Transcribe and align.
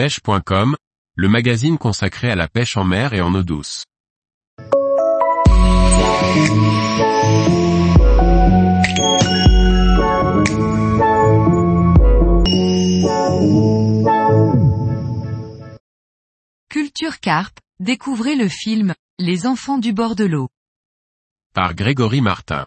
pêche.com, 0.00 0.76
le 1.14 1.28
magazine 1.28 1.76
consacré 1.76 2.30
à 2.30 2.34
la 2.34 2.48
pêche 2.48 2.78
en 2.78 2.84
mer 2.84 3.12
et 3.12 3.20
en 3.20 3.34
eau 3.34 3.42
douce. 3.42 3.84
Culture 16.70 17.20
Carpe, 17.20 17.58
découvrez 17.78 18.36
le 18.36 18.48
film 18.48 18.94
Les 19.18 19.44
enfants 19.44 19.76
du 19.76 19.92
bord 19.92 20.16
de 20.16 20.24
l'eau. 20.24 20.48
Par 21.52 21.74
Grégory 21.74 22.22
Martin. 22.22 22.64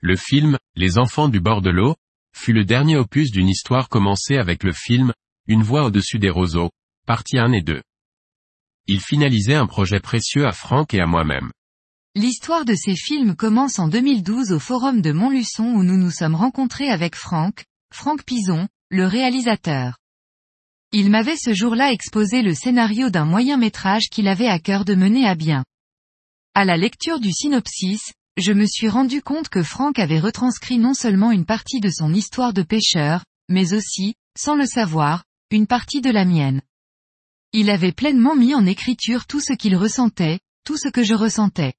Le 0.00 0.16
film 0.16 0.56
Les 0.76 0.96
enfants 0.96 1.28
du 1.28 1.40
bord 1.40 1.60
de 1.60 1.68
l'eau 1.68 1.96
fut 2.34 2.54
le 2.54 2.64
dernier 2.64 2.96
opus 2.96 3.32
d'une 3.32 3.50
histoire 3.50 3.90
commencée 3.90 4.38
avec 4.38 4.64
le 4.64 4.72
film 4.72 5.12
Une 5.50 5.62
voix 5.62 5.84
au-dessus 5.84 6.18
des 6.18 6.28
roseaux, 6.28 6.70
partie 7.06 7.38
1 7.38 7.52
et 7.52 7.62
2. 7.62 7.80
Il 8.86 9.00
finalisait 9.00 9.54
un 9.54 9.66
projet 9.66 9.98
précieux 9.98 10.46
à 10.46 10.52
Franck 10.52 10.92
et 10.92 11.00
à 11.00 11.06
moi-même. 11.06 11.50
L'histoire 12.14 12.66
de 12.66 12.74
ces 12.74 12.94
films 12.94 13.34
commence 13.34 13.78
en 13.78 13.88
2012 13.88 14.52
au 14.52 14.58
forum 14.58 15.00
de 15.00 15.10
Montluçon 15.10 15.64
où 15.64 15.82
nous 15.82 15.96
nous 15.96 16.10
sommes 16.10 16.34
rencontrés 16.34 16.90
avec 16.90 17.16
Franck, 17.16 17.64
Franck 17.94 18.24
Pison, 18.24 18.68
le 18.90 19.06
réalisateur. 19.06 19.96
Il 20.92 21.08
m'avait 21.08 21.38
ce 21.38 21.54
jour-là 21.54 21.92
exposé 21.92 22.42
le 22.42 22.52
scénario 22.52 23.08
d'un 23.08 23.24
moyen 23.24 23.56
métrage 23.56 24.10
qu'il 24.10 24.28
avait 24.28 24.48
à 24.48 24.58
cœur 24.58 24.84
de 24.84 24.94
mener 24.94 25.26
à 25.26 25.34
bien. 25.34 25.64
À 26.52 26.66
la 26.66 26.76
lecture 26.76 27.20
du 27.20 27.32
synopsis, 27.32 28.12
je 28.36 28.52
me 28.52 28.66
suis 28.66 28.90
rendu 28.90 29.22
compte 29.22 29.48
que 29.48 29.62
Franck 29.62 29.98
avait 29.98 30.20
retranscrit 30.20 30.78
non 30.78 30.92
seulement 30.92 31.32
une 31.32 31.46
partie 31.46 31.80
de 31.80 31.88
son 31.88 32.12
histoire 32.12 32.52
de 32.52 32.62
pêcheur, 32.62 33.24
mais 33.48 33.72
aussi, 33.72 34.14
sans 34.36 34.54
le 34.54 34.66
savoir, 34.66 35.24
une 35.50 35.66
partie 35.66 36.00
de 36.00 36.10
la 36.10 36.24
mienne. 36.24 36.62
Il 37.52 37.70
avait 37.70 37.92
pleinement 37.92 38.36
mis 38.36 38.54
en 38.54 38.66
écriture 38.66 39.26
tout 39.26 39.40
ce 39.40 39.52
qu'il 39.52 39.76
ressentait, 39.76 40.40
tout 40.64 40.76
ce 40.76 40.88
que 40.88 41.02
je 41.02 41.14
ressentais. 41.14 41.74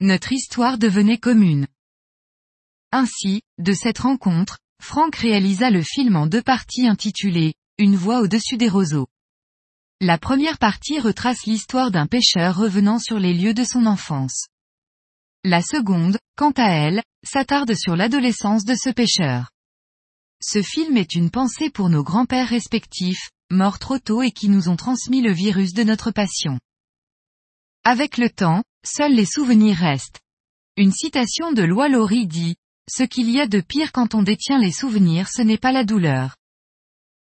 Notre 0.00 0.32
histoire 0.32 0.76
devenait 0.76 1.18
commune. 1.18 1.66
Ainsi, 2.92 3.42
de 3.58 3.72
cette 3.72 3.98
rencontre, 3.98 4.58
Franck 4.82 5.16
réalisa 5.16 5.70
le 5.70 5.82
film 5.82 6.16
en 6.16 6.26
deux 6.26 6.42
parties 6.42 6.86
intitulées 6.86 7.54
une 7.78 7.96
voix 7.96 8.20
au-dessus 8.20 8.56
des 8.56 8.68
roseaux. 8.68 9.08
La 10.00 10.18
première 10.18 10.58
partie 10.58 11.00
retrace 11.00 11.44
l'histoire 11.46 11.90
d'un 11.90 12.06
pêcheur 12.06 12.56
revenant 12.56 12.98
sur 12.98 13.18
les 13.18 13.32
lieux 13.32 13.54
de 13.54 13.64
son 13.64 13.86
enfance. 13.86 14.46
La 15.42 15.60
seconde, 15.60 16.18
quant 16.36 16.52
à 16.52 16.68
elle, 16.68 17.02
s'attarde 17.24 17.74
sur 17.74 17.96
l'adolescence 17.96 18.64
de 18.64 18.74
ce 18.74 18.90
pêcheur. 18.90 19.50
Ce 20.46 20.60
film 20.60 20.98
est 20.98 21.14
une 21.14 21.30
pensée 21.30 21.70
pour 21.70 21.88
nos 21.88 22.04
grands-pères 22.04 22.50
respectifs, 22.50 23.30
morts 23.50 23.78
trop 23.78 23.98
tôt 23.98 24.20
et 24.20 24.30
qui 24.30 24.50
nous 24.50 24.68
ont 24.68 24.76
transmis 24.76 25.22
le 25.22 25.32
virus 25.32 25.72
de 25.72 25.84
notre 25.84 26.10
passion. 26.10 26.60
Avec 27.82 28.18
le 28.18 28.28
temps, 28.28 28.62
seuls 28.84 29.14
les 29.14 29.24
souvenirs 29.24 29.78
restent. 29.78 30.20
Une 30.76 30.92
citation 30.92 31.52
de 31.52 31.62
Loi 31.62 31.88
Laurie 31.88 32.26
dit, 32.26 32.56
Ce 32.90 33.04
qu'il 33.04 33.30
y 33.30 33.40
a 33.40 33.46
de 33.46 33.62
pire 33.62 33.90
quand 33.90 34.14
on 34.14 34.22
détient 34.22 34.58
les 34.58 34.70
souvenirs 34.70 35.30
ce 35.30 35.40
n'est 35.40 35.56
pas 35.56 35.72
la 35.72 35.82
douleur, 35.82 36.36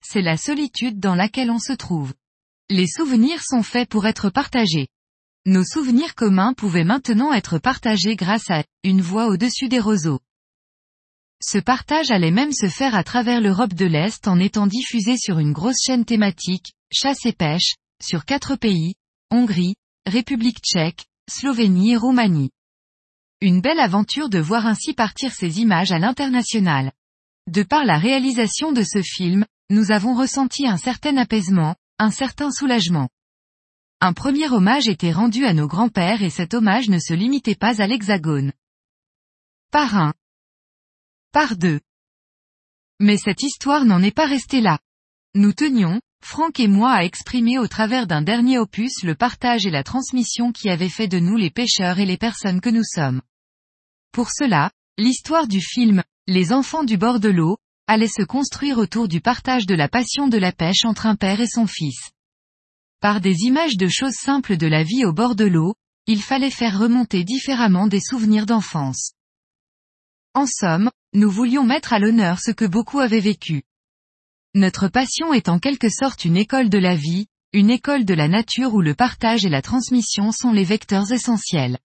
c'est 0.02 0.22
la 0.22 0.38
solitude 0.38 1.02
dans 1.02 1.16
laquelle 1.16 1.52
on 1.52 1.60
se 1.60 1.74
trouve. 1.74 2.14
Les 2.70 2.88
souvenirs 2.88 3.44
sont 3.44 3.64
faits 3.64 3.90
pour 3.90 4.08
être 4.08 4.30
partagés. 4.30 4.88
Nos 5.46 5.66
souvenirs 5.66 6.16
communs 6.16 6.54
pouvaient 6.54 6.86
maintenant 6.86 7.34
être 7.34 7.60
partagés 7.60 8.16
grâce 8.16 8.50
à 8.50 8.64
une 8.86 9.02
voix 9.02 9.28
au-dessus 9.28 9.68
des 9.68 9.82
roseaux. 9.82 10.22
Ce 11.42 11.58
partage 11.58 12.12
allait 12.12 12.32
même 12.32 12.52
se 12.52 12.68
faire 12.68 12.96
à 12.96 13.04
travers 13.04 13.40
l'Europe 13.40 13.74
de 13.74 13.86
l'Est 13.86 14.28
en 14.28 14.40
étant 14.40 14.68
diffusé 14.68 15.16
sur 15.18 15.40
une 15.40 15.54
grosse 15.54 15.82
chaîne 15.82 16.04
thématique, 16.04 16.74
chasse 16.92 17.26
et 17.26 17.34
pêche, 17.34 17.76
sur 18.04 18.26
quatre 18.26 18.56
pays, 18.56 18.96
Hongrie, 19.32 19.76
République 20.06 20.60
tchèque, 20.60 21.06
Slovénie 21.30 21.94
et 21.94 21.98
Roumanie. 21.98 22.52
Une 23.42 23.62
belle 23.62 23.80
aventure 23.80 24.28
de 24.28 24.40
voir 24.40 24.66
ainsi 24.66 24.94
partir 24.94 25.32
ces 25.32 25.62
images 25.62 25.94
à 25.94 26.00
l'international. 26.00 26.92
De 27.48 27.64
par 27.64 27.86
la 27.86 27.98
réalisation 27.98 28.74
de 28.74 28.84
ce 28.84 29.02
film, 29.02 29.46
nous 29.70 29.92
avons 29.92 30.16
ressenti 30.16 30.68
un 30.68 30.78
certain 30.78 31.16
apaisement, 31.16 31.76
un 32.00 32.12
certain 32.12 32.52
soulagement. 32.52 33.08
Un 34.02 34.12
premier 34.14 34.50
hommage 34.50 34.90
était 34.90 35.12
rendu 35.12 35.46
à 35.46 35.54
nos 35.54 35.68
grands-pères 35.68 36.22
et 36.22 36.30
cet 36.30 36.54
hommage 36.54 36.90
ne 36.90 37.00
se 37.00 37.14
limitait 37.14 37.56
pas 37.56 37.82
à 37.82 37.88
l'hexagone. 37.88 38.52
Par 39.72 39.96
un. 39.96 40.14
Par 41.32 41.58
deux. 41.58 41.80
Mais 43.00 43.18
cette 43.18 43.44
histoire 43.44 43.86
n'en 43.86 44.02
est 44.02 44.16
pas 44.16 44.26
restée 44.26 44.62
là. 44.62 44.80
Nous 45.36 45.54
tenions, 45.54 46.02
Franck 46.24 46.60
et 46.60 46.68
moi 46.68 46.92
à 46.92 47.04
exprimer 47.04 47.60
au 47.60 47.68
travers 47.68 48.08
d'un 48.08 48.24
dernier 48.24 48.58
opus 48.58 49.04
le 49.04 49.14
partage 49.14 49.68
et 49.68 49.70
la 49.70 49.84
transmission 49.84 50.52
qui 50.52 50.70
avaient 50.70 50.90
fait 50.90 51.08
de 51.08 51.20
nous 51.20 51.38
les 51.38 51.52
pêcheurs 51.52 52.00
et 52.00 52.06
les 52.06 52.18
personnes 52.18 52.62
que 52.62 52.70
nous 52.70 52.84
sommes. 52.84 53.22
Pour 54.12 54.32
cela, 54.32 54.72
l'histoire 54.98 55.48
du 55.48 55.62
film, 55.62 56.04
Les 56.28 56.52
enfants 56.52 56.84
du 56.84 56.98
bord 56.98 57.20
de 57.20 57.30
l'eau, 57.30 57.58
allait 57.88 58.08
se 58.08 58.24
construire 58.24 58.78
autour 58.78 59.08
du 59.08 59.22
partage 59.22 59.66
de 59.66 59.74
la 59.74 59.88
passion 59.88 60.28
de 60.28 60.38
la 60.38 60.52
pêche 60.52 60.86
entre 60.86 61.08
un 61.08 61.16
père 61.16 61.42
et 61.42 61.48
son 61.48 61.66
fils. 61.66 62.12
Par 63.02 63.22
des 63.22 63.44
images 63.46 63.78
de 63.78 63.88
choses 63.88 64.14
simples 64.14 64.58
de 64.58 64.68
la 64.68 64.84
vie 64.84 65.06
au 65.06 65.14
bord 65.14 65.36
de 65.36 65.46
l'eau, 65.46 65.74
il 66.06 66.22
fallait 66.22 66.52
faire 66.52 66.78
remonter 66.78 67.24
différemment 67.24 67.88
des 67.88 68.00
souvenirs 68.00 68.46
d'enfance. 68.46 69.14
En 70.36 70.46
somme, 70.46 70.92
nous 71.14 71.30
voulions 71.32 71.64
mettre 71.64 71.94
à 71.94 72.00
l'honneur 72.00 72.40
ce 72.40 72.52
que 72.52 72.66
beaucoup 72.66 73.00
avaient 73.00 73.20
vécu. 73.20 73.64
Notre 74.54 74.88
passion 74.88 75.34
est 75.34 75.50
en 75.50 75.60
quelque 75.60 75.90
sorte 75.90 76.26
une 76.26 76.38
école 76.38 76.70
de 76.70 76.78
la 76.78 76.96
vie, 76.96 77.28
une 77.52 77.72
école 77.72 78.06
de 78.06 78.14
la 78.14 78.28
nature 78.28 78.74
où 78.76 78.82
le 78.82 78.94
partage 78.94 79.44
et 79.46 79.50
la 79.50 79.64
transmission 79.64 80.32
sont 80.32 80.52
les 80.52 80.64
vecteurs 80.64 81.12
essentiels. 81.12 81.80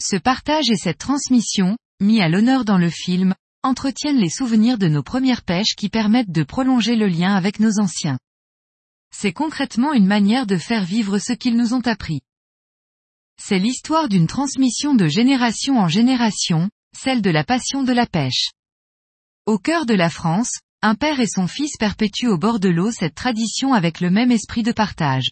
Ce 0.00 0.16
partage 0.16 0.70
et 0.70 0.76
cette 0.76 0.98
transmission, 0.98 1.76
mis 2.00 2.22
à 2.22 2.28
l'honneur 2.28 2.64
dans 2.64 2.78
le 2.78 2.88
film, 2.88 3.34
entretiennent 3.62 4.18
les 4.18 4.30
souvenirs 4.30 4.78
de 4.78 4.88
nos 4.88 5.02
premières 5.02 5.42
pêches 5.42 5.76
qui 5.76 5.90
permettent 5.90 6.32
de 6.32 6.42
prolonger 6.42 6.96
le 6.96 7.08
lien 7.08 7.34
avec 7.34 7.60
nos 7.60 7.78
anciens. 7.78 8.18
C'est 9.14 9.34
concrètement 9.34 9.92
une 9.92 10.06
manière 10.06 10.46
de 10.46 10.56
faire 10.56 10.84
vivre 10.84 11.18
ce 11.18 11.34
qu'ils 11.34 11.56
nous 11.56 11.74
ont 11.74 11.86
appris. 11.86 12.22
C'est 13.38 13.58
l'histoire 13.58 14.08
d'une 14.08 14.26
transmission 14.26 14.94
de 14.94 15.08
génération 15.08 15.78
en 15.78 15.88
génération, 15.88 16.70
celle 16.96 17.22
de 17.22 17.30
la 17.30 17.44
passion 17.44 17.82
de 17.82 17.92
la 17.92 18.06
pêche. 18.06 18.50
Au 19.46 19.58
cœur 19.58 19.86
de 19.86 19.94
la 19.94 20.10
France, 20.10 20.60
un 20.82 20.94
père 20.94 21.20
et 21.20 21.26
son 21.26 21.46
fils 21.46 21.76
perpétuent 21.78 22.28
au 22.28 22.38
bord 22.38 22.60
de 22.60 22.68
l'eau 22.68 22.90
cette 22.90 23.14
tradition 23.14 23.74
avec 23.74 24.00
le 24.00 24.10
même 24.10 24.30
esprit 24.30 24.62
de 24.62 24.72
partage. 24.72 25.30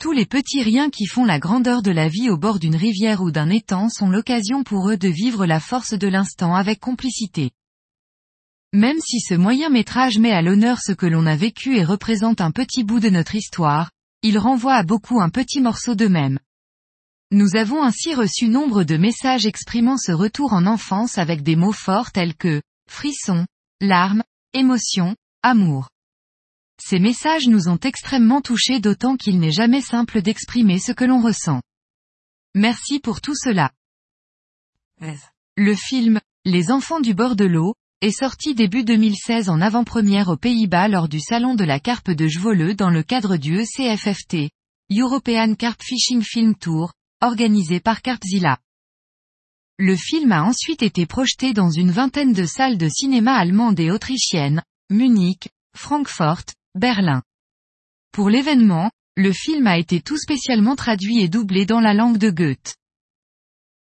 Tous 0.00 0.12
les 0.12 0.26
petits 0.26 0.62
riens 0.62 0.90
qui 0.90 1.06
font 1.06 1.24
la 1.24 1.38
grandeur 1.38 1.82
de 1.82 1.90
la 1.90 2.08
vie 2.08 2.30
au 2.30 2.38
bord 2.38 2.58
d'une 2.58 2.76
rivière 2.76 3.20
ou 3.20 3.30
d'un 3.30 3.50
étang 3.50 3.88
sont 3.88 4.08
l'occasion 4.08 4.64
pour 4.64 4.90
eux 4.90 4.96
de 4.96 5.08
vivre 5.08 5.44
la 5.46 5.60
force 5.60 5.92
de 5.92 6.08
l'instant 6.08 6.54
avec 6.54 6.80
complicité. 6.80 7.50
Même 8.72 8.98
si 9.00 9.20
ce 9.20 9.34
moyen 9.34 9.68
métrage 9.68 10.18
met 10.18 10.32
à 10.32 10.42
l'honneur 10.42 10.78
ce 10.80 10.92
que 10.92 11.06
l'on 11.06 11.26
a 11.26 11.36
vécu 11.36 11.76
et 11.76 11.84
représente 11.84 12.40
un 12.40 12.50
petit 12.50 12.84
bout 12.84 13.00
de 13.00 13.10
notre 13.10 13.34
histoire, 13.34 13.90
il 14.22 14.38
renvoie 14.38 14.74
à 14.74 14.82
beaucoup 14.82 15.20
un 15.20 15.28
petit 15.28 15.60
morceau 15.60 15.94
d'eux-mêmes. 15.94 16.38
Nous 17.32 17.54
avons 17.54 17.84
ainsi 17.84 18.12
reçu 18.12 18.48
nombre 18.48 18.82
de 18.82 18.96
messages 18.96 19.46
exprimant 19.46 19.96
ce 19.96 20.10
retour 20.10 20.52
en 20.52 20.66
enfance 20.66 21.16
avec 21.16 21.44
des 21.44 21.54
mots 21.54 21.72
forts 21.72 22.10
tels 22.10 22.34
que 22.34 22.60
frisson, 22.88 23.46
larmes, 23.80 24.24
émotion, 24.52 25.14
amour. 25.44 25.90
Ces 26.82 26.98
messages 26.98 27.46
nous 27.46 27.68
ont 27.68 27.78
extrêmement 27.78 28.40
touchés 28.40 28.80
d'autant 28.80 29.16
qu'il 29.16 29.38
n'est 29.38 29.52
jamais 29.52 29.80
simple 29.80 30.22
d'exprimer 30.22 30.80
ce 30.80 30.90
que 30.90 31.04
l'on 31.04 31.20
ressent. 31.20 31.62
Merci 32.56 32.98
pour 32.98 33.20
tout 33.20 33.36
cela. 33.36 33.70
Le 35.56 35.74
film, 35.76 36.20
Les 36.44 36.72
enfants 36.72 37.00
du 37.00 37.14
bord 37.14 37.36
de 37.36 37.44
l'eau, 37.44 37.74
est 38.00 38.10
sorti 38.10 38.54
début 38.54 38.82
2016 38.82 39.50
en 39.50 39.60
avant-première 39.60 40.30
aux 40.30 40.36
Pays-Bas 40.36 40.88
lors 40.88 41.08
du 41.08 41.20
Salon 41.20 41.54
de 41.54 41.64
la 41.64 41.78
Carpe 41.78 42.10
de 42.10 42.26
Jvoleux 42.26 42.74
dans 42.74 42.90
le 42.90 43.02
cadre 43.02 43.36
du 43.36 43.60
ECFFT, 43.60 44.50
European 44.90 45.54
Carp 45.54 45.80
Fishing 45.82 46.22
Film 46.22 46.54
Tour, 46.56 46.92
organisé 47.20 47.80
par 47.80 48.02
Carpzilla. 48.02 48.58
Le 49.78 49.96
film 49.96 50.32
a 50.32 50.42
ensuite 50.42 50.82
été 50.82 51.06
projeté 51.06 51.52
dans 51.52 51.70
une 51.70 51.90
vingtaine 51.90 52.32
de 52.32 52.44
salles 52.44 52.78
de 52.78 52.88
cinéma 52.88 53.34
allemandes 53.34 53.80
et 53.80 53.90
autrichiennes, 53.90 54.62
Munich, 54.90 55.48
Francfort, 55.76 56.44
Berlin. 56.74 57.22
Pour 58.12 58.28
l'événement, 58.28 58.90
le 59.16 59.32
film 59.32 59.66
a 59.66 59.78
été 59.78 60.00
tout 60.00 60.18
spécialement 60.18 60.76
traduit 60.76 61.20
et 61.20 61.28
doublé 61.28 61.66
dans 61.66 61.80
la 61.80 61.94
langue 61.94 62.18
de 62.18 62.30
Goethe. 62.30 62.76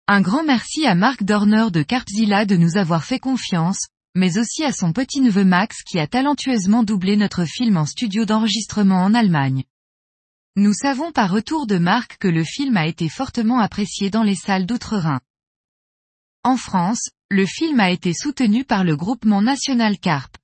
Un 0.06 0.20
grand 0.20 0.44
merci 0.44 0.86
à 0.86 0.94
Marc 0.94 1.22
Dorner 1.22 1.70
de 1.70 1.82
Carpzilla 1.82 2.44
de 2.44 2.56
nous 2.56 2.76
avoir 2.76 3.04
fait 3.04 3.20
confiance, 3.20 3.88
mais 4.14 4.38
aussi 4.38 4.64
à 4.64 4.72
son 4.72 4.92
petit-neveu 4.92 5.44
Max 5.44 5.82
qui 5.84 5.98
a 5.98 6.06
talentueusement 6.06 6.82
doublé 6.82 7.16
notre 7.16 7.44
film 7.44 7.76
en 7.76 7.86
studio 7.86 8.24
d'enregistrement 8.24 9.02
en 9.04 9.14
Allemagne. 9.14 9.64
Nous 10.56 10.72
savons 10.72 11.12
par 11.12 11.30
retour 11.30 11.68
de 11.68 11.78
Marc 11.78 12.18
que 12.18 12.26
le 12.26 12.42
film 12.42 12.76
a 12.76 12.86
été 12.86 13.08
fortement 13.08 13.60
apprécié 13.60 14.10
dans 14.10 14.24
les 14.24 14.34
salles 14.34 14.66
d'Outre-Rhin. 14.66 15.20
En 16.42 16.56
France, 16.56 17.10
le 17.30 17.46
film 17.46 17.78
a 17.78 17.90
été 17.90 18.12
soutenu 18.12 18.64
par 18.64 18.82
le 18.82 18.96
groupement 18.96 19.42
National 19.42 19.96
Carp. 19.98 20.36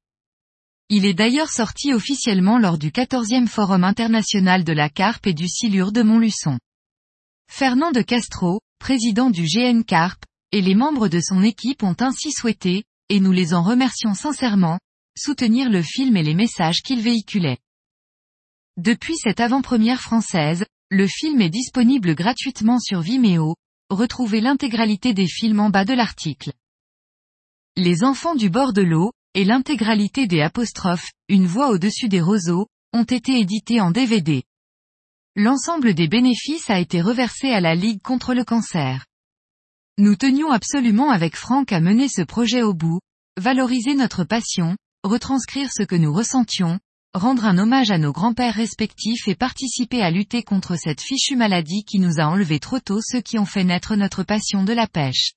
Il 0.89 1.05
est 1.05 1.15
d'ailleurs 1.15 1.51
sorti 1.51 1.93
officiellement 1.93 2.59
lors 2.59 2.79
du 2.79 2.93
14e 2.93 3.49
Forum 3.49 3.83
international 3.83 4.63
de 4.63 4.73
la 4.73 4.89
carpe 4.89 5.27
et 5.27 5.35
du 5.35 5.49
silure 5.49 5.91
de 5.91 6.03
Montluçon. 6.03 6.61
Fernand 7.51 7.91
de 7.91 8.03
Castro, 8.03 8.61
président 8.79 9.31
du 9.31 9.43
GN 9.43 9.83
Carpe, 9.83 10.25
et 10.53 10.63
les 10.63 10.77
membres 10.77 11.09
de 11.09 11.21
son 11.21 11.43
équipe 11.43 11.83
ont 11.83 11.97
ainsi 11.99 12.31
souhaité, 12.31 12.85
et 13.09 13.19
nous 13.19 13.33
les 13.33 13.55
en 13.55 13.65
remercions 13.65 14.15
sincèrement, 14.15 14.79
soutenir 15.19 15.69
le 15.69 15.83
film 15.83 16.17
et 16.17 16.23
les 16.23 16.35
messages 16.35 16.83
qu'il 16.83 17.01
véhiculait. 17.01 17.59
Depuis 18.77 19.17
cette 19.17 19.41
avant-première 19.41 20.03
française, 20.03 20.67
le 20.91 21.07
film 21.07 21.41
est 21.41 21.51
disponible 21.51 22.15
gratuitement 22.15 22.79
sur 22.79 23.01
Vimeo, 23.01 23.57
retrouvez 23.89 24.43
l'intégralité 24.43 25.15
des 25.15 25.27
films 25.27 25.61
en 25.61 25.71
bas 25.71 25.87
de 25.87 25.95
l'article. 25.95 26.53
Les 27.77 28.05
enfants 28.05 28.35
du 28.35 28.51
bord 28.51 28.75
de 28.75 28.83
l'eau, 28.83 29.13
et 29.33 29.45
l'intégralité 29.45 30.27
des 30.27 30.43
apostrophes, 30.43 31.11
une 31.29 31.47
voix 31.47 31.71
au-dessus 31.71 32.09
des 32.09 32.21
roseaux, 32.21 32.67
ont 32.93 33.05
été 33.05 33.41
édités 33.41 33.81
en 33.81 33.91
DVD. 33.91 34.45
L'ensemble 35.37 35.95
des 35.95 36.09
bénéfices 36.09 36.69
a 36.69 36.79
été 36.79 37.01
reversé 37.01 37.51
à 37.51 37.61
la 37.61 37.75
Ligue 37.75 38.03
contre 38.03 38.35
le 38.35 38.45
cancer. 38.45 39.07
Nous 39.97 40.17
tenions 40.17 40.51
absolument 40.51 41.11
avec 41.11 41.37
Franck 41.37 41.73
à 41.73 41.81
mener 41.81 42.09
ce 42.09 42.23
projet 42.23 42.63
au 42.63 42.75
bout, 42.75 43.01
valoriser 43.39 43.95
notre 43.95 44.25
passion, 44.25 44.77
retranscrire 45.03 45.71
ce 45.73 45.83
que 45.83 45.97
nous 45.97 46.13
ressentions, 46.13 46.79
rendre 47.17 47.45
un 47.45 47.59
hommage 47.59 47.91
à 47.91 47.99
nos 47.99 48.13
grands-pères 48.13 48.55
respectifs 48.55 49.27
et 49.29 49.35
participer 49.35 50.03
à 50.03 50.11
lutter 50.11 50.43
contre 50.43 50.77
cette 50.77 51.01
fichue 51.01 51.37
maladie 51.37 51.85
qui 51.85 51.99
nous 51.99 52.21
a 52.21 52.25
enlevé 52.25 52.61
trop 52.61 52.79
tôt 52.79 53.01
ceux 53.01 53.21
qui 53.21 53.39
ont 53.39 53.45
fait 53.45 53.65
naître 53.65 53.97
notre 53.97 54.23
passion 54.23 54.65
de 54.65 54.73
la 54.73 54.87
pêche. 54.87 55.33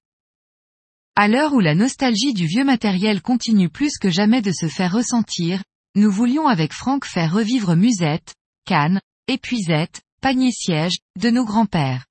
À 1.16 1.28
l'heure 1.28 1.54
où 1.54 1.60
la 1.60 1.76
nostalgie 1.76 2.34
du 2.34 2.46
vieux 2.46 2.64
matériel 2.64 3.22
continue 3.22 3.70
plus 3.70 3.98
que 3.98 4.10
jamais 4.10 4.42
de 4.42 4.52
se 4.52 4.68
faire 4.68 4.94
ressentir, 4.94 5.64
nous 5.96 6.12
voulions 6.12 6.48
avec 6.48 6.74
Franck 6.74 7.06
faire 7.06 7.34
revivre 7.34 7.76
Musette, 7.76 8.36
Cannes, 8.66 9.02
épuisette, 9.28 10.02
panier-siège, 10.22 11.00
de 11.20 11.30
nos 11.30 11.46
grands-pères. 11.46 12.06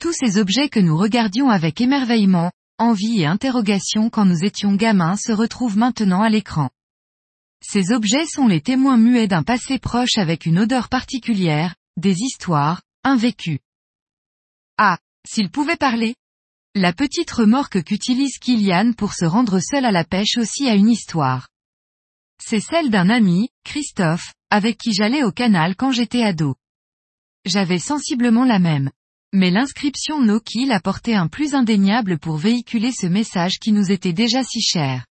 Tous 0.00 0.12
ces 0.12 0.38
objets 0.38 0.68
que 0.68 0.80
nous 0.80 0.96
regardions 0.96 1.50
avec 1.50 1.80
émerveillement, 1.80 2.50
envie 2.78 3.20
et 3.20 3.26
interrogation 3.26 4.10
quand 4.10 4.24
nous 4.24 4.44
étions 4.44 4.74
gamins 4.74 5.16
se 5.16 5.32
retrouvent 5.32 5.78
maintenant 5.78 6.22
à 6.22 6.28
l'écran. 6.28 6.70
Ces 7.66 7.92
objets 7.92 8.26
sont 8.26 8.46
les 8.46 8.60
témoins 8.60 8.98
muets 8.98 9.26
d'un 9.26 9.42
passé 9.42 9.78
proche 9.78 10.18
avec 10.18 10.44
une 10.44 10.58
odeur 10.58 10.88
particulière, 10.90 11.74
des 11.96 12.20
histoires, 12.20 12.82
un 13.04 13.16
vécu. 13.16 13.60
Ah, 14.76 14.98
s'il 15.26 15.50
pouvait 15.50 15.76
parler 15.76 16.14
La 16.74 16.92
petite 16.92 17.30
remorque 17.30 17.82
qu'utilise 17.82 18.38
Kilian 18.38 18.92
pour 18.92 19.14
se 19.14 19.24
rendre 19.24 19.60
seul 19.60 19.86
à 19.86 19.90
la 19.90 20.04
pêche 20.04 20.36
aussi 20.36 20.68
a 20.68 20.74
une 20.74 20.90
histoire. 20.90 21.48
C'est 22.38 22.60
celle 22.60 22.90
d'un 22.90 23.08
ami, 23.08 23.48
Christophe, 23.64 24.34
avec 24.50 24.76
qui 24.76 24.92
j'allais 24.92 25.24
au 25.24 25.32
canal 25.32 25.74
quand 25.74 25.90
j'étais 25.90 26.22
ado. 26.22 26.56
J'avais 27.46 27.78
sensiblement 27.78 28.44
la 28.44 28.58
même. 28.58 28.90
Mais 29.32 29.50
l'inscription 29.50 30.20
No 30.20 30.38
Kill 30.38 30.70
apportait 30.70 31.14
un 31.14 31.28
plus 31.28 31.54
indéniable 31.54 32.18
pour 32.18 32.36
véhiculer 32.36 32.92
ce 32.92 33.06
message 33.06 33.58
qui 33.58 33.72
nous 33.72 33.90
était 33.90 34.12
déjà 34.12 34.44
si 34.44 34.60
cher. 34.60 35.06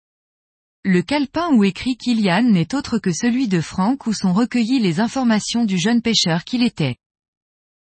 Le 0.86 1.02
calepin 1.02 1.50
où 1.52 1.66
écrit 1.66 1.98
Kilian 1.98 2.44
n'est 2.44 2.74
autre 2.74 3.00
que 3.00 3.12
celui 3.12 3.50
de 3.50 3.60
Franck 3.60 4.08
où 4.08 4.14
sont 4.14 4.32
recueillies 4.32 4.80
les 4.80 5.02
informations 5.02 5.66
du 5.66 5.78
jeune 5.78 6.02
pêcheur 6.02 6.46
qu'il 6.46 6.64
était. 6.64 6.96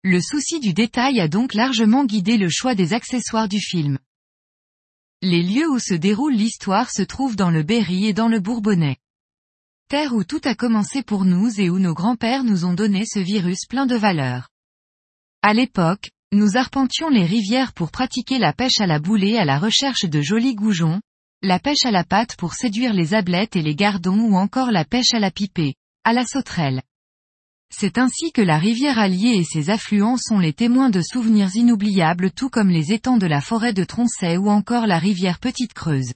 Le 0.04 0.22
souci 0.22 0.62
du 0.62 0.74
détail 0.74 1.20
a 1.20 1.28
donc 1.28 1.54
largement 1.54 2.06
guidé 2.06 2.38
le 2.38 2.48
choix 2.50 2.74
des 2.74 2.94
accessoires 2.94 3.50
du 3.50 3.60
film. 3.60 4.00
Les 5.22 5.44
lieux 5.44 5.70
où 5.70 5.80
se 5.80 5.94
déroule 5.94 6.36
l'histoire 6.36 6.90
se 6.90 7.02
trouvent 7.02 7.36
dans 7.36 7.50
le 7.50 7.64
Berry 7.64 8.06
et 8.06 8.14
dans 8.14 8.30
le 8.30 8.40
Bourbonnais. 8.40 8.98
Terre 9.90 10.14
où 10.14 10.24
tout 10.24 10.42
a 10.46 10.56
commencé 10.56 11.04
pour 11.04 11.26
nous 11.26 11.60
et 11.60 11.70
où 11.70 11.80
nos 11.80 11.94
grands-pères 11.94 12.46
nous 12.46 12.64
ont 12.64 12.74
donné 12.74 13.04
ce 13.06 13.20
virus 13.20 13.66
plein 13.68 13.86
de 13.86 13.96
valeurs. 13.96 14.50
À 15.42 15.54
l'époque, 15.54 16.12
nous 16.32 16.56
arpentions 16.56 17.10
les 17.10 17.26
rivières 17.26 17.74
pour 17.74 17.92
pratiquer 17.92 18.40
la 18.40 18.54
pêche 18.54 18.80
à 18.80 18.88
la 18.88 19.00
boulée 19.00 19.38
à 19.38 19.44
la 19.44 19.60
recherche 19.60 20.06
de 20.06 20.22
jolis 20.22 20.56
goujons, 20.56 21.02
la 21.46 21.60
pêche 21.60 21.86
à 21.86 21.92
la 21.92 22.04
patte 22.04 22.36
pour 22.38 22.56
séduire 22.56 22.92
les 22.92 23.14
ablettes 23.14 23.56
et 23.56 23.62
les 23.62 23.76
gardons 23.76 24.20
ou 24.20 24.36
encore 24.36 24.72
la 24.72 24.84
pêche 24.84 25.14
à 25.14 25.20
la 25.20 25.30
pipée, 25.30 25.76
à 26.04 26.12
la 26.12 26.26
sauterelle. 26.26 26.82
C'est 27.70 28.00
ainsi 28.00 28.32
que 28.32 28.42
la 28.42 28.58
rivière 28.58 28.98
Allier 28.98 29.36
et 29.38 29.44
ses 29.44 29.70
affluents 29.70 30.18
sont 30.18 30.40
les 30.40 30.54
témoins 30.54 30.90
de 30.90 31.02
souvenirs 31.02 31.56
inoubliables 31.56 32.32
tout 32.32 32.50
comme 32.50 32.70
les 32.70 32.94
étangs 32.94 33.18
de 33.18 33.28
la 33.28 33.42
forêt 33.42 33.74
de 33.74 33.84
Troncet 33.84 34.38
ou 34.38 34.50
encore 34.50 34.88
la 34.88 34.98
rivière 34.98 35.40
Petite 35.40 35.74
Creuse. 35.74 36.14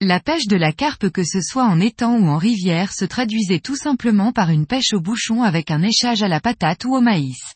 La 0.00 0.18
pêche 0.18 0.48
de 0.48 0.56
la 0.56 0.72
carpe 0.72 1.08
que 1.10 1.22
ce 1.22 1.40
soit 1.40 1.66
en 1.66 1.78
étang 1.78 2.18
ou 2.18 2.26
en 2.26 2.38
rivière 2.38 2.92
se 2.92 3.04
traduisait 3.04 3.60
tout 3.60 3.76
simplement 3.76 4.32
par 4.32 4.50
une 4.50 4.66
pêche 4.66 4.92
au 4.92 5.00
bouchon 5.00 5.42
avec 5.42 5.70
un 5.70 5.82
échage 5.82 6.24
à 6.24 6.28
la 6.28 6.40
patate 6.40 6.84
ou 6.84 6.96
au 6.96 7.00
maïs. 7.00 7.54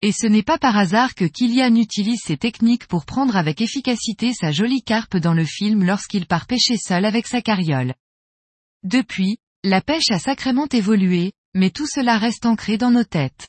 Et 0.00 0.12
ce 0.12 0.26
n'est 0.28 0.44
pas 0.44 0.58
par 0.58 0.76
hasard 0.76 1.16
que 1.16 1.24
Kilian 1.24 1.74
utilise 1.74 2.20
ces 2.24 2.36
techniques 2.36 2.86
pour 2.86 3.04
prendre 3.04 3.36
avec 3.36 3.60
efficacité 3.60 4.32
sa 4.32 4.52
jolie 4.52 4.82
carpe 4.82 5.16
dans 5.16 5.34
le 5.34 5.44
film 5.44 5.84
lorsqu'il 5.84 6.26
part 6.26 6.46
pêcher 6.46 6.76
seul 6.76 7.04
avec 7.04 7.26
sa 7.26 7.42
carriole. 7.42 7.94
Depuis, 8.84 9.38
la 9.64 9.80
pêche 9.80 10.10
a 10.10 10.20
sacrément 10.20 10.68
évolué, 10.68 11.32
mais 11.54 11.70
tout 11.70 11.86
cela 11.88 12.16
reste 12.16 12.46
ancré 12.46 12.78
dans 12.78 12.92
nos 12.92 13.02
têtes. 13.02 13.48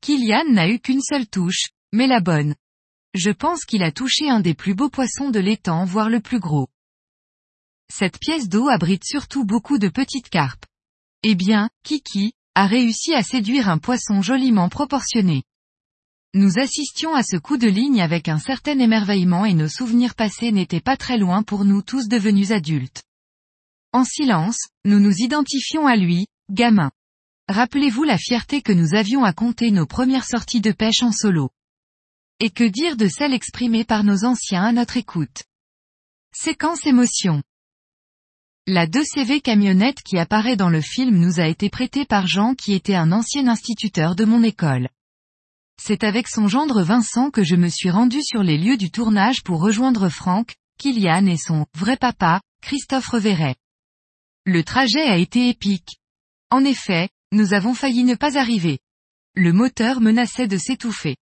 Kilian 0.00 0.44
n'a 0.50 0.68
eu 0.68 0.80
qu'une 0.80 1.00
seule 1.00 1.28
touche, 1.28 1.68
mais 1.92 2.08
la 2.08 2.20
bonne. 2.20 2.56
Je 3.14 3.30
pense 3.30 3.64
qu'il 3.64 3.84
a 3.84 3.92
touché 3.92 4.28
un 4.28 4.40
des 4.40 4.54
plus 4.54 4.74
beaux 4.74 4.90
poissons 4.90 5.30
de 5.30 5.38
l'étang 5.38 5.84
voire 5.84 6.10
le 6.10 6.20
plus 6.20 6.40
gros. 6.40 6.68
Cette 7.88 8.18
pièce 8.18 8.48
d'eau 8.48 8.68
abrite 8.68 9.04
surtout 9.04 9.44
beaucoup 9.44 9.78
de 9.78 9.88
petites 9.88 10.28
carpes. 10.28 10.64
Eh 11.22 11.36
bien, 11.36 11.70
Kiki, 11.84 12.32
a 12.56 12.66
réussi 12.66 13.14
à 13.14 13.22
séduire 13.22 13.68
un 13.68 13.78
poisson 13.78 14.22
joliment 14.22 14.68
proportionné. 14.68 15.44
Nous 16.34 16.58
assistions 16.58 17.14
à 17.14 17.22
ce 17.22 17.36
coup 17.36 17.58
de 17.58 17.68
ligne 17.68 18.00
avec 18.00 18.26
un 18.26 18.38
certain 18.38 18.78
émerveillement 18.78 19.44
et 19.44 19.52
nos 19.52 19.68
souvenirs 19.68 20.14
passés 20.14 20.50
n'étaient 20.50 20.80
pas 20.80 20.96
très 20.96 21.18
loin 21.18 21.42
pour 21.42 21.66
nous 21.66 21.82
tous 21.82 22.08
devenus 22.08 22.52
adultes. 22.52 23.02
En 23.92 24.04
silence, 24.04 24.56
nous 24.86 24.98
nous 24.98 25.12
identifions 25.18 25.86
à 25.86 25.94
lui, 25.94 26.26
gamin. 26.50 26.90
Rappelez-vous 27.48 28.04
la 28.04 28.16
fierté 28.16 28.62
que 28.62 28.72
nous 28.72 28.94
avions 28.94 29.24
à 29.24 29.34
compter 29.34 29.70
nos 29.70 29.84
premières 29.84 30.24
sorties 30.24 30.62
de 30.62 30.72
pêche 30.72 31.02
en 31.02 31.12
solo. 31.12 31.50
Et 32.40 32.48
que 32.48 32.64
dire 32.64 32.96
de 32.96 33.08
celles 33.08 33.34
exprimées 33.34 33.84
par 33.84 34.02
nos 34.02 34.24
anciens 34.24 34.64
à 34.64 34.72
notre 34.72 34.96
écoute? 34.96 35.42
Séquence 36.34 36.86
émotion. 36.86 37.42
La 38.66 38.86
2CV 38.86 39.42
camionnette 39.42 40.02
qui 40.02 40.16
apparaît 40.16 40.56
dans 40.56 40.70
le 40.70 40.80
film 40.80 41.18
nous 41.18 41.40
a 41.40 41.46
été 41.46 41.68
prêtée 41.68 42.06
par 42.06 42.26
Jean 42.26 42.54
qui 42.54 42.72
était 42.72 42.94
un 42.94 43.12
ancien 43.12 43.48
instituteur 43.48 44.14
de 44.14 44.24
mon 44.24 44.42
école. 44.42 44.88
C'est 45.84 46.04
avec 46.04 46.28
son 46.28 46.46
gendre 46.46 46.84
Vincent 46.84 47.32
que 47.32 47.42
je 47.42 47.56
me 47.56 47.66
suis 47.66 47.90
rendu 47.90 48.22
sur 48.22 48.44
les 48.44 48.56
lieux 48.56 48.76
du 48.76 48.92
tournage 48.92 49.42
pour 49.42 49.60
rejoindre 49.60 50.08
Franck, 50.08 50.54
Kylian 50.78 51.26
et 51.26 51.36
son 51.36 51.66
vrai 51.74 51.96
papa, 51.96 52.40
Christophe 52.62 53.08
Reverret. 53.08 53.56
Le 54.46 54.62
trajet 54.62 55.02
a 55.02 55.16
été 55.16 55.48
épique. 55.48 55.96
En 56.50 56.64
effet, 56.64 57.08
nous 57.32 57.52
avons 57.52 57.74
failli 57.74 58.04
ne 58.04 58.14
pas 58.14 58.38
arriver. 58.38 58.78
Le 59.34 59.52
moteur 59.52 60.00
menaçait 60.00 60.46
de 60.46 60.56
s'étouffer. 60.56 61.16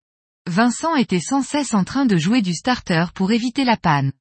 Vincent 0.47 0.95
était 0.95 1.19
sans 1.19 1.43
cesse 1.43 1.75
en 1.75 1.83
train 1.83 2.07
de 2.07 2.17
jouer 2.17 2.41
du 2.41 2.55
starter 2.55 3.05
pour 3.13 3.31
éviter 3.31 3.63
la 3.63 3.77
panne. 3.77 4.11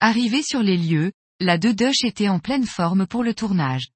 Arrivé 0.00 0.42
sur 0.42 0.64
les 0.64 0.76
lieux, 0.76 1.12
la 1.38 1.58
Deduche 1.58 2.02
était 2.02 2.28
en 2.28 2.40
pleine 2.40 2.66
forme 2.66 3.06
pour 3.06 3.22
le 3.22 3.34
tournage. 3.34 3.86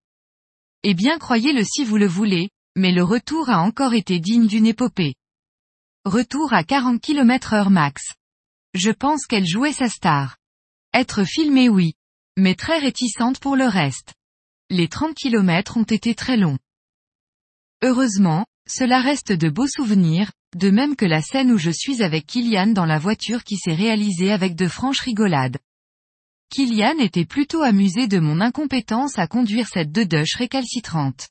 Eh 0.85 0.95
bien 0.95 1.19
croyez-le 1.19 1.65
si 1.65 1.85
vous 1.85 1.97
le 1.97 2.07
voulez, 2.07 2.51
mais 2.77 2.93
le 2.93 3.03
retour 3.03 3.49
a 3.49 3.59
encore 3.63 3.95
été 3.95 4.21
digne 4.21 4.47
d'une 4.47 4.67
épopée. 4.67 5.15
Retour 6.05 6.53
à 6.53 6.63
40 6.63 7.01
km 7.01 7.55
heure 7.55 7.71
max. 7.71 8.13
Je 8.75 8.91
pense 8.91 9.27
qu'elle 9.27 9.47
jouait 9.47 9.73
sa 9.73 9.89
star. 9.89 10.37
Être 10.93 11.25
filmée 11.25 11.71
oui. 11.71 11.95
Mais 12.37 12.55
très 12.55 12.79
réticente 12.79 13.41
pour 13.41 13.57
le 13.57 13.67
reste. 13.67 14.13
Les 14.69 14.89
30 14.89 15.15
km 15.15 15.79
ont 15.79 15.85
été 15.85 16.15
très 16.15 16.37
longs. 16.37 16.59
Heureusement, 17.83 18.45
cela 18.69 19.01
reste 19.01 19.33
de 19.33 19.49
beaux 19.49 19.69
souvenirs, 19.69 20.31
de 20.55 20.71
même 20.71 20.97
que 20.97 21.07
la 21.07 21.23
scène 21.23 21.53
où 21.53 21.59
je 21.59 21.71
suis 21.71 22.03
avec 22.03 22.27
Kylian 22.27 22.69
dans 22.69 22.85
la 22.85 22.99
voiture 22.99 23.43
qui 23.43 23.57
s'est 23.57 23.75
réalisée 23.75 24.33
avec 24.33 24.55
de 24.55 24.69
franches 24.69 25.01
rigolades. 25.01 25.59
Kylian 26.51 26.99
était 26.99 27.25
plutôt 27.25 27.63
amusé 27.63 28.07
de 28.07 28.19
mon 28.19 28.41
incompétence 28.41 29.19
à 29.19 29.27
conduire 29.27 29.69
cette 29.69 29.93
deduche 29.93 30.37
récalcitrante. 30.37 31.29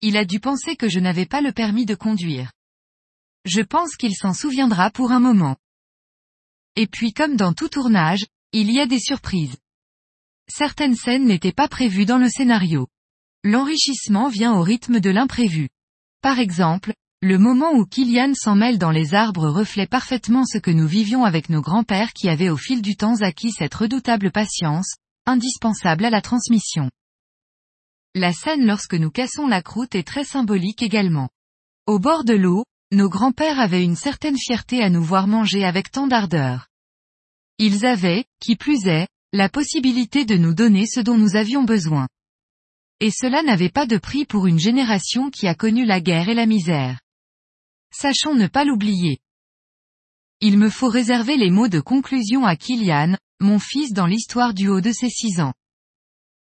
Il 0.00 0.16
a 0.16 0.24
dû 0.24 0.38
penser 0.38 0.76
que 0.76 0.88
je 0.88 1.00
n'avais 1.00 1.26
pas 1.26 1.40
le 1.40 1.52
permis 1.52 1.86
de 1.86 1.96
conduire. 1.96 2.52
Je 3.44 3.62
pense 3.62 3.96
qu'il 3.96 4.14
s'en 4.14 4.32
souviendra 4.32 4.90
pour 4.90 5.10
un 5.10 5.20
moment. 5.20 5.56
Et 6.76 6.86
puis 6.86 7.12
comme 7.12 7.36
dans 7.36 7.52
tout 7.52 7.68
tournage, 7.68 8.26
il 8.52 8.70
y 8.70 8.78
a 8.78 8.86
des 8.86 9.00
surprises. 9.00 9.56
Certaines 10.48 10.94
scènes 10.94 11.24
n'étaient 11.24 11.52
pas 11.52 11.66
prévues 11.66 12.06
dans 12.06 12.18
le 12.18 12.28
scénario. 12.28 12.86
L'enrichissement 13.42 14.28
vient 14.28 14.54
au 14.54 14.62
rythme 14.62 15.00
de 15.00 15.10
l'imprévu. 15.10 15.68
Par 16.22 16.38
exemple, 16.38 16.94
le 17.20 17.36
moment 17.36 17.72
où 17.72 17.84
Kylian 17.84 18.34
s'en 18.34 18.54
mêle 18.54 18.78
dans 18.78 18.92
les 18.92 19.14
arbres 19.14 19.48
reflète 19.48 19.90
parfaitement 19.90 20.44
ce 20.44 20.58
que 20.58 20.70
nous 20.70 20.86
vivions 20.86 21.24
avec 21.24 21.48
nos 21.48 21.60
grands-pères 21.60 22.12
qui 22.12 22.28
avaient 22.28 22.48
au 22.48 22.56
fil 22.56 22.80
du 22.82 22.96
temps 22.96 23.22
acquis 23.22 23.50
cette 23.50 23.74
redoutable 23.74 24.30
patience, 24.30 24.94
indispensable 25.26 26.04
à 26.04 26.10
la 26.10 26.22
transmission. 26.22 26.90
La 28.14 28.32
scène 28.32 28.66
lorsque 28.66 28.94
nous 28.94 29.10
cassons 29.10 29.46
la 29.46 29.62
croûte 29.62 29.94
est 29.94 30.06
très 30.06 30.24
symbolique 30.24 30.82
également. 30.82 31.28
Au 31.86 31.98
bord 31.98 32.24
de 32.24 32.34
l'eau, 32.34 32.64
nos 32.90 33.08
grands-pères 33.08 33.60
avaient 33.60 33.84
une 33.84 33.96
certaine 33.96 34.38
fierté 34.38 34.82
à 34.82 34.90
nous 34.90 35.02
voir 35.02 35.26
manger 35.26 35.64
avec 35.64 35.90
tant 35.90 36.06
d'ardeur. 36.06 36.68
Ils 37.58 37.84
avaient, 37.84 38.24
qui 38.40 38.56
plus 38.56 38.86
est, 38.86 39.08
la 39.32 39.48
possibilité 39.48 40.24
de 40.24 40.36
nous 40.36 40.54
donner 40.54 40.86
ce 40.86 41.00
dont 41.00 41.18
nous 41.18 41.36
avions 41.36 41.64
besoin. 41.64 42.08
Et 43.00 43.10
cela 43.10 43.42
n'avait 43.42 43.68
pas 43.68 43.86
de 43.86 43.98
prix 43.98 44.24
pour 44.24 44.46
une 44.46 44.58
génération 44.58 45.30
qui 45.30 45.46
a 45.46 45.54
connu 45.54 45.84
la 45.84 46.00
guerre 46.00 46.28
et 46.28 46.34
la 46.34 46.46
misère. 46.46 47.00
Sachons 47.92 48.34
ne 48.34 48.46
pas 48.46 48.64
l'oublier. 48.64 49.18
Il 50.40 50.56
me 50.56 50.70
faut 50.70 50.88
réserver 50.88 51.36
les 51.36 51.50
mots 51.50 51.68
de 51.68 51.80
conclusion 51.80 52.46
à 52.46 52.56
Kilian, 52.56 53.16
mon 53.40 53.58
fils 53.58 53.92
dans 53.92 54.06
l'histoire 54.06 54.54
du 54.54 54.68
haut 54.68 54.80
de 54.80 54.92
ses 54.92 55.10
six 55.10 55.40
ans. 55.40 55.52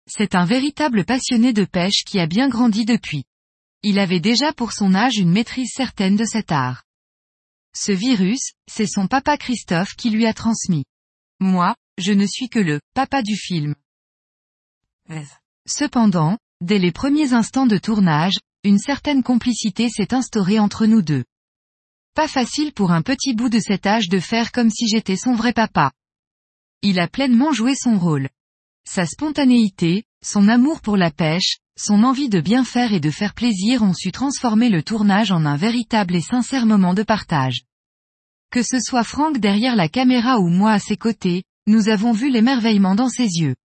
C'est 0.07 0.35
un 0.35 0.45
véritable 0.45 1.03
passionné 1.03 1.51
de 1.51 1.65
pêche 1.65 2.03
qui 2.05 2.19
a 2.19 2.27
bien 2.27 2.47
grandi 2.47 2.85
depuis. 2.85 3.25
Il 3.83 3.99
avait 3.99 4.21
déjà 4.21 4.53
pour 4.53 4.71
son 4.71 4.95
âge 4.95 5.17
une 5.17 5.31
maîtrise 5.31 5.71
certaine 5.73 6.15
de 6.15 6.25
cet 6.25 6.51
art. 6.51 6.83
Ce 7.75 7.91
virus, 7.91 8.53
c'est 8.67 8.87
son 8.87 9.07
papa 9.07 9.37
Christophe 9.37 9.95
qui 9.95 10.09
lui 10.09 10.25
a 10.25 10.33
transmis. 10.33 10.85
Moi, 11.39 11.75
je 11.97 12.13
ne 12.13 12.25
suis 12.25 12.49
que 12.49 12.59
le 12.59 12.79
papa 12.93 13.21
du 13.21 13.35
film. 13.35 13.75
Cependant, 15.67 16.37
dès 16.61 16.79
les 16.79 16.91
premiers 16.91 17.33
instants 17.33 17.67
de 17.67 17.77
tournage, 17.77 18.37
une 18.63 18.79
certaine 18.79 19.23
complicité 19.23 19.89
s'est 19.89 20.13
instaurée 20.13 20.59
entre 20.59 20.85
nous 20.85 21.01
deux. 21.01 21.25
Pas 22.15 22.27
facile 22.27 22.73
pour 22.73 22.91
un 22.91 23.01
petit 23.01 23.35
bout 23.35 23.49
de 23.49 23.59
cet 23.59 23.85
âge 23.85 24.09
de 24.09 24.19
faire 24.19 24.51
comme 24.51 24.69
si 24.69 24.87
j'étais 24.87 25.17
son 25.17 25.35
vrai 25.35 25.53
papa. 25.53 25.91
Il 26.81 26.99
a 26.99 27.07
pleinement 27.07 27.51
joué 27.51 27.75
son 27.75 27.99
rôle. 27.99 28.29
Sa 28.89 29.05
spontanéité, 29.05 30.05
son 30.23 30.47
amour 30.47 30.79
pour 30.79 30.95
la 30.95 31.11
pêche, 31.11 31.57
son 31.77 32.03
envie 32.03 32.29
de 32.29 32.39
bien 32.39 32.63
faire 32.63 32.93
et 32.93 33.01
de 33.01 33.11
faire 33.11 33.33
plaisir 33.33 33.83
ont 33.83 33.93
su 33.93 34.13
transformer 34.13 34.69
le 34.69 34.81
tournage 34.81 35.29
en 35.29 35.45
un 35.45 35.57
véritable 35.57 36.15
et 36.15 36.21
sincère 36.21 36.65
moment 36.65 36.93
de 36.93 37.03
partage. 37.03 37.63
Que 38.49 38.63
ce 38.63 38.79
soit 38.79 39.03
Franck 39.03 39.39
derrière 39.39 39.75
la 39.75 39.89
caméra 39.89 40.39
ou 40.39 40.47
moi 40.47 40.71
à 40.71 40.79
ses 40.79 40.95
côtés, 40.95 41.43
nous 41.67 41.89
avons 41.89 42.13
vu 42.13 42.31
l'émerveillement 42.31 42.95
dans 42.95 43.09
ses 43.09 43.27
yeux. 43.27 43.55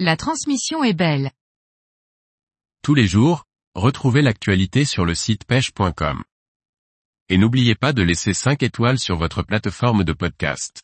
La 0.00 0.16
transmission 0.16 0.82
est 0.82 0.94
belle. 0.94 1.30
Tous 2.82 2.94
les 2.94 3.06
jours, 3.06 3.44
retrouvez 3.74 4.22
l'actualité 4.22 4.86
sur 4.86 5.04
le 5.04 5.14
site 5.14 5.44
pêche.com. 5.44 6.24
Et 7.28 7.36
n'oubliez 7.36 7.74
pas 7.74 7.92
de 7.92 8.02
laisser 8.02 8.32
5 8.32 8.62
étoiles 8.62 8.98
sur 8.98 9.16
votre 9.16 9.42
plateforme 9.42 10.02
de 10.02 10.14
podcast. 10.14 10.82